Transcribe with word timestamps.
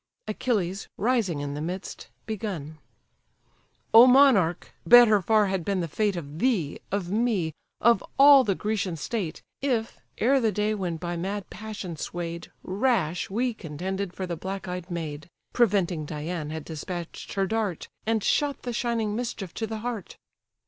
Achilles 0.27 0.87
(rising 0.97 1.41
in 1.41 1.53
the 1.53 1.61
midst) 1.61 2.09
begun: 2.25 2.79
"O 3.93 4.07
monarch! 4.07 4.73
better 4.83 5.21
far 5.21 5.45
had 5.45 5.63
been 5.63 5.79
the 5.79 5.87
fate 5.87 6.15
Of 6.15 6.39
thee, 6.39 6.79
of 6.91 7.11
me, 7.11 7.53
of 7.79 8.03
all 8.17 8.43
the 8.43 8.55
Grecian 8.55 8.95
state, 8.97 9.43
If 9.61 9.99
(ere 10.17 10.41
the 10.41 10.51
day 10.51 10.73
when 10.73 10.97
by 10.97 11.17
mad 11.17 11.51
passion 11.51 11.97
sway'd, 11.97 12.51
Rash 12.63 13.29
we 13.29 13.53
contended 13.53 14.11
for 14.11 14.25
the 14.25 14.35
black 14.35 14.67
eyed 14.67 14.89
maid) 14.89 15.27
Preventing 15.53 16.05
Dian 16.05 16.49
had 16.49 16.65
despatch'd 16.65 17.33
her 17.33 17.45
dart, 17.45 17.87
And 18.03 18.23
shot 18.23 18.63
the 18.63 18.73
shining 18.73 19.15
mischief 19.15 19.53
to 19.53 19.67
the 19.67 19.77
heart! 19.85 20.17